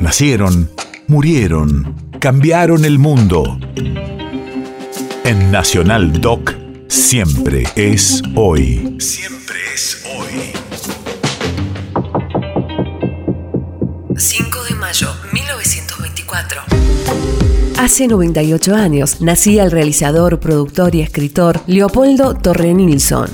Nacieron, 0.00 0.70
murieron, 1.08 1.94
cambiaron 2.20 2.86
el 2.86 2.98
mundo. 2.98 3.58
En 5.24 5.50
Nacional 5.52 6.22
Doc, 6.22 6.54
siempre 6.88 7.64
es 7.76 8.22
hoy. 8.34 8.96
Siempre 8.98 9.56
es 9.74 10.02
hoy. 10.16 10.52
5 14.16 14.64
de 14.70 14.74
mayo 14.76 15.08
1924. 15.34 16.62
Hace 17.78 18.08
98 18.08 18.74
años 18.74 19.20
nacía 19.20 19.64
el 19.64 19.70
realizador, 19.70 20.40
productor 20.40 20.94
y 20.94 21.02
escritor 21.02 21.60
Leopoldo 21.66 22.34
Torre 22.34 22.72
Nilsson. 22.72 23.28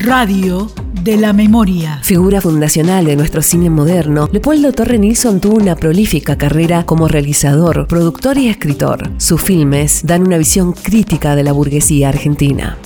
Radio 0.00 0.72
de 0.92 1.16
la 1.16 1.32
memoria. 1.32 2.00
Figura 2.02 2.40
fundacional 2.40 3.04
de 3.04 3.16
nuestro 3.16 3.42
cine 3.42 3.70
moderno, 3.70 4.28
Leopoldo 4.32 4.72
Torre 4.72 4.98
Nilsson 4.98 5.40
tuvo 5.40 5.56
una 5.56 5.76
prolífica 5.76 6.36
carrera 6.36 6.84
como 6.84 7.08
realizador, 7.08 7.86
productor 7.86 8.38
y 8.38 8.48
escritor. 8.48 9.10
Sus 9.18 9.40
filmes 9.42 10.02
dan 10.04 10.26
una 10.26 10.38
visión 10.38 10.72
crítica 10.72 11.36
de 11.36 11.44
la 11.44 11.52
burguesía 11.52 12.08
argentina. 12.08 12.76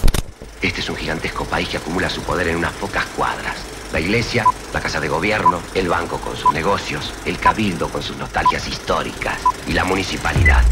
Este 0.60 0.80
es 0.80 0.90
un 0.90 0.96
gigantesco 0.96 1.44
país 1.44 1.68
que 1.68 1.78
acumula 1.78 2.08
su 2.08 2.20
poder 2.22 2.48
en 2.48 2.56
unas 2.56 2.72
pocas 2.72 3.04
cuadras. 3.16 3.56
La 3.92 4.00
iglesia, 4.00 4.46
la 4.72 4.80
casa 4.80 5.00
de 5.00 5.08
gobierno, 5.08 5.58
el 5.74 5.88
banco 5.88 6.18
con 6.18 6.36
sus 6.36 6.52
negocios, 6.52 7.12
el 7.26 7.38
cabildo 7.38 7.88
con 7.88 8.02
sus 8.02 8.16
nostalgias 8.16 8.66
históricas 8.68 9.38
y 9.68 9.72
la 9.72 9.84
municipalidad. 9.84 10.62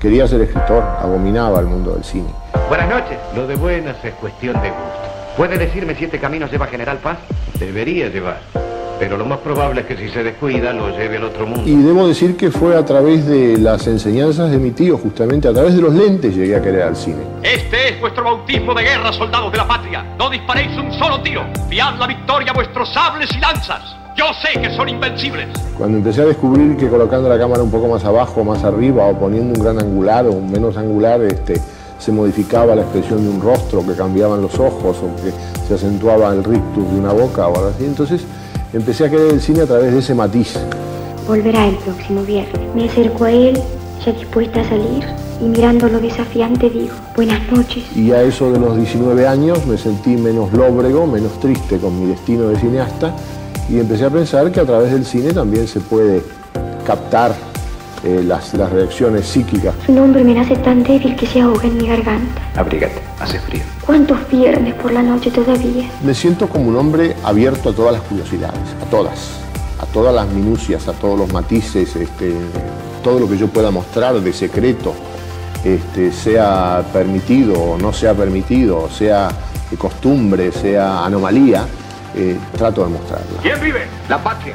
Quería 0.00 0.28
ser 0.28 0.42
escritor, 0.42 0.82
abominaba 0.82 1.60
el 1.60 1.66
mundo 1.66 1.94
del 1.94 2.04
cine. 2.04 2.28
Buenas 2.68 2.88
noches. 2.88 3.18
Lo 3.34 3.46
de 3.46 3.56
buenas 3.56 3.96
es 4.04 4.14
cuestión 4.14 4.54
de 4.62 4.70
gusto. 4.70 5.07
¿Puede 5.38 5.56
decirme 5.56 5.94
si 5.94 6.06
este 6.06 6.18
camino 6.18 6.48
lleva 6.48 6.64
a 6.64 6.68
General 6.68 6.98
Paz? 6.98 7.18
Debería 7.60 8.08
llevar. 8.08 8.40
Pero 8.98 9.16
lo 9.16 9.24
más 9.24 9.38
probable 9.38 9.82
es 9.82 9.86
que 9.86 9.96
si 9.96 10.08
se 10.08 10.24
descuida 10.24 10.72
lo 10.72 10.88
lleve 10.98 11.18
al 11.18 11.22
otro 11.22 11.46
mundo. 11.46 11.62
Y 11.64 11.76
debo 11.76 12.08
decir 12.08 12.36
que 12.36 12.50
fue 12.50 12.74
a 12.74 12.84
través 12.84 13.24
de 13.24 13.56
las 13.56 13.86
enseñanzas 13.86 14.50
de 14.50 14.58
mi 14.58 14.72
tío, 14.72 14.98
justamente 14.98 15.46
a 15.46 15.52
través 15.52 15.76
de 15.76 15.80
los 15.82 15.94
lentes 15.94 16.34
llegué 16.34 16.56
a 16.56 16.60
querer 16.60 16.82
al 16.82 16.96
cine. 16.96 17.22
Este 17.44 17.90
es 17.90 18.00
vuestro 18.00 18.24
bautismo 18.24 18.74
de 18.74 18.82
guerra, 18.82 19.12
soldados 19.12 19.52
de 19.52 19.58
la 19.58 19.68
patria. 19.68 20.04
No 20.18 20.28
disparéis 20.28 20.76
un 20.76 20.92
solo 20.94 21.20
tiro. 21.22 21.44
Fiad 21.70 21.94
la 22.00 22.08
victoria 22.08 22.50
a 22.50 22.54
vuestros 22.54 22.92
sables 22.92 23.30
y 23.32 23.38
lanzas. 23.38 23.94
Yo 24.16 24.24
sé 24.42 24.60
que 24.60 24.74
son 24.74 24.88
invencibles. 24.88 25.46
Cuando 25.76 25.98
empecé 25.98 26.22
a 26.22 26.24
descubrir 26.24 26.76
que 26.76 26.88
colocando 26.88 27.28
la 27.28 27.38
cámara 27.38 27.62
un 27.62 27.70
poco 27.70 27.86
más 27.86 28.04
abajo, 28.04 28.42
más 28.42 28.64
arriba, 28.64 29.06
o 29.06 29.16
poniendo 29.16 29.56
un 29.56 29.64
gran 29.64 29.78
angular 29.78 30.26
o 30.26 30.32
un 30.32 30.50
menos 30.50 30.76
angular, 30.76 31.22
este, 31.22 31.60
se 31.98 32.12
modificaba 32.12 32.74
la 32.74 32.82
expresión 32.82 33.22
de 33.22 33.28
un 33.28 33.40
rostro, 33.40 33.84
que 33.86 33.94
cambiaban 33.94 34.40
los 34.42 34.58
ojos 34.58 34.96
o 34.98 35.22
que 35.22 35.32
se 35.66 35.74
acentuaba 35.74 36.32
el 36.32 36.44
rictus 36.44 36.90
de 36.90 36.98
una 36.98 37.12
boca 37.12 37.48
o 37.48 37.56
algo 37.56 37.68
así. 37.74 37.84
Entonces 37.84 38.22
empecé 38.72 39.06
a 39.06 39.10
querer 39.10 39.32
el 39.32 39.40
cine 39.40 39.62
a 39.62 39.66
través 39.66 39.92
de 39.92 39.98
ese 39.98 40.14
matiz. 40.14 40.58
Volverá 41.26 41.66
el 41.66 41.76
próximo 41.76 42.22
viernes. 42.22 42.74
Me 42.74 42.88
acerco 42.88 43.24
a 43.24 43.32
él, 43.32 43.60
ya 44.04 44.12
dispuesta 44.12 44.60
a 44.60 44.68
salir, 44.68 45.04
y 45.40 45.44
mirándolo 45.44 46.00
desafiante 46.00 46.68
digo, 46.70 46.94
buenas 47.14 47.40
noches. 47.52 47.84
Y 47.96 48.12
a 48.12 48.22
eso 48.22 48.50
de 48.50 48.58
los 48.58 48.76
19 48.76 49.26
años 49.26 49.66
me 49.66 49.78
sentí 49.78 50.16
menos 50.16 50.52
lóbrego, 50.52 51.06
menos 51.06 51.38
triste 51.40 51.78
con 51.78 52.00
mi 52.00 52.06
destino 52.10 52.48
de 52.48 52.56
cineasta 52.58 53.14
y 53.68 53.78
empecé 53.78 54.06
a 54.06 54.10
pensar 54.10 54.50
que 54.50 54.60
a 54.60 54.64
través 54.64 54.92
del 54.92 55.04
cine 55.04 55.32
también 55.32 55.68
se 55.68 55.80
puede 55.80 56.22
captar 56.86 57.34
eh, 58.04 58.22
las, 58.24 58.54
las 58.54 58.70
reacciones 58.70 59.26
psíquicas. 59.26 59.74
Su 59.86 59.92
nombre 59.92 60.22
me 60.24 60.34
nace 60.34 60.56
tan 60.56 60.82
débil 60.82 61.16
que 61.16 61.26
se 61.26 61.40
ahoga 61.40 61.64
en 61.66 61.76
mi 61.76 61.88
garganta. 61.88 62.42
Abrígate, 62.56 63.00
hace 63.20 63.38
frío. 63.40 63.62
¿Cuántos 63.84 64.18
viernes 64.30 64.74
por 64.74 64.92
la 64.92 65.02
noche 65.02 65.30
todavía? 65.30 65.88
Me 66.02 66.14
siento 66.14 66.48
como 66.48 66.68
un 66.68 66.76
hombre 66.76 67.16
abierto 67.24 67.70
a 67.70 67.72
todas 67.74 67.92
las 67.92 68.02
curiosidades, 68.02 68.60
a 68.82 68.90
todas, 68.90 69.40
a 69.80 69.86
todas 69.86 70.14
las 70.14 70.28
minucias, 70.28 70.86
a 70.88 70.92
todos 70.92 71.18
los 71.18 71.32
matices, 71.32 71.96
este, 71.96 72.34
todo 73.02 73.20
lo 73.20 73.28
que 73.28 73.36
yo 73.36 73.48
pueda 73.48 73.70
mostrar 73.70 74.20
de 74.20 74.32
secreto, 74.32 74.94
este, 75.64 76.12
sea 76.12 76.84
permitido 76.92 77.54
o 77.54 77.78
no 77.78 77.92
sea 77.92 78.14
permitido, 78.14 78.88
sea 78.90 79.28
de 79.70 79.76
costumbre, 79.76 80.52
sea 80.52 81.04
anomalía, 81.04 81.66
eh, 82.14 82.36
trato 82.56 82.84
de 82.84 82.90
mostrarla. 82.90 83.40
¿Quién 83.42 83.60
vive? 83.60 83.86
La 84.08 84.22
patria. 84.22 84.54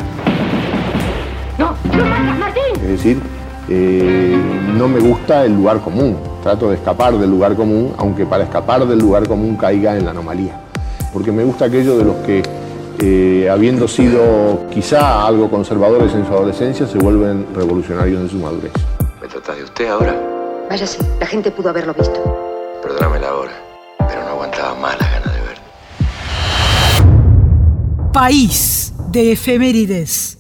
No, 1.57 1.75
no 1.95 2.05
matas, 2.05 2.39
Martín. 2.39 2.61
Es 2.81 2.89
decir, 2.89 3.21
eh, 3.69 4.37
no 4.77 4.87
me 4.87 4.99
gusta 4.99 5.45
el 5.45 5.53
lugar 5.55 5.79
común, 5.79 6.17
trato 6.41 6.69
de 6.69 6.75
escapar 6.75 7.17
del 7.17 7.29
lugar 7.29 7.55
común, 7.55 7.93
aunque 7.97 8.25
para 8.25 8.43
escapar 8.43 8.85
del 8.85 8.99
lugar 8.99 9.27
común 9.27 9.55
caiga 9.55 9.95
en 9.95 10.05
la 10.05 10.11
anomalía. 10.11 10.59
Porque 11.13 11.31
me 11.31 11.43
gusta 11.43 11.65
aquello 11.65 11.97
de 11.97 12.03
los 12.03 12.15
que, 12.17 12.43
eh, 12.99 13.49
habiendo 13.49 13.87
sido 13.87 14.67
quizá 14.69 15.25
algo 15.25 15.49
conservadores 15.49 16.13
en 16.13 16.25
su 16.25 16.33
adolescencia, 16.33 16.87
se 16.87 16.97
vuelven 16.97 17.45
revolucionarios 17.55 18.21
en 18.21 18.29
su 18.29 18.37
madurez. 18.37 18.73
¿Me 19.21 19.27
tratas 19.27 19.57
de 19.57 19.63
usted 19.63 19.87
ahora? 19.87 20.15
Váyase, 20.69 20.99
la 21.19 21.25
gente 21.25 21.51
pudo 21.51 21.69
haberlo 21.69 21.93
visto. 21.93 22.19
Perdóname 22.81 23.19
la 23.19 23.33
hora, 23.33 23.53
pero 23.99 24.23
no 24.23 24.29
aguantaba 24.29 24.75
más 24.75 24.99
las 24.99 25.11
ganas 25.11 25.33
de 25.33 25.41
verte. 25.41 25.61
País 28.11 28.93
de 29.11 29.31
efemérides. 29.31 30.32